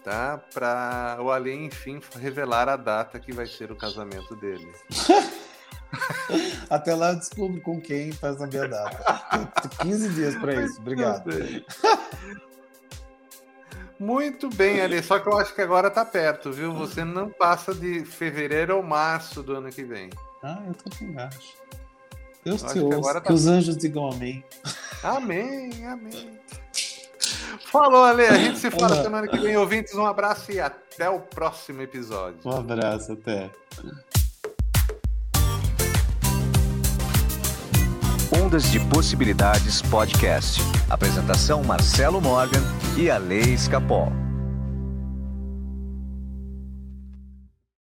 tá? 0.03 0.39
Para 0.53 1.17
o 1.21 1.31
Ale, 1.31 1.53
enfim, 1.53 1.99
revelar 2.19 2.69
a 2.69 2.75
data 2.75 3.19
que 3.19 3.31
vai 3.33 3.47
ser 3.47 3.71
o 3.71 3.75
casamento 3.75 4.35
dele. 4.35 4.71
Até 6.69 6.95
lá 6.95 7.11
eu 7.11 7.15
descubro 7.17 7.61
com 7.61 7.79
quem 7.79 8.11
faz 8.11 8.41
a 8.41 8.47
minha 8.47 8.67
data. 8.67 9.51
Tem 9.79 9.87
15 9.91 10.09
dias 10.09 10.35
pra 10.37 10.55
isso. 10.63 10.79
Obrigado. 10.79 11.29
Muito 13.99 14.49
bem, 14.49 14.81
Ale. 14.81 15.01
Só 15.03 15.19
que 15.19 15.27
eu 15.27 15.37
acho 15.37 15.53
que 15.53 15.61
agora 15.61 15.89
tá 15.89 16.03
perto, 16.03 16.51
viu? 16.51 16.73
Você 16.73 17.03
não 17.03 17.29
passa 17.29 17.73
de 17.73 18.03
fevereiro 18.05 18.75
ou 18.77 18.83
março 18.83 19.41
do 19.43 19.55
ano 19.55 19.69
que 19.69 19.83
vem. 19.83 20.09
Ah, 20.41 20.61
eu 20.67 20.73
também 20.73 21.17
acho. 21.23 21.53
Deus 22.43 22.61
Eu 22.63 22.69
te 22.73 22.79
ouça. 22.79 22.97
agora 22.97 23.21
Que, 23.21 23.27
tá- 23.27 23.33
os 23.33 23.47
anjos 23.47 23.77
digam 23.77 24.09
amém. 24.11 24.43
Amém, 25.03 25.85
amém. 25.85 26.39
Falou, 27.71 28.03
Ale. 28.03 28.25
A 28.25 28.35
gente 28.35 28.59
se 28.59 28.71
fala 28.71 28.93
Olá. 28.93 29.03
semana 29.03 29.27
que 29.27 29.37
vem. 29.37 29.57
Ouvintes, 29.57 29.93
um 29.95 30.05
abraço 30.05 30.51
e 30.51 30.59
até 30.59 31.09
o 31.09 31.19
próximo 31.19 31.81
episódio. 31.81 32.39
Um 32.45 32.51
abraço, 32.51 33.13
até. 33.13 33.49
Ondas 38.41 38.71
de 38.71 38.79
Possibilidades 38.79 39.81
Podcast. 39.81 40.61
Apresentação 40.89 41.63
Marcelo 41.63 42.21
Morgan 42.21 42.61
e 42.97 43.09
a 43.09 43.17
Lei 43.17 43.53
Escapol. 43.53 44.22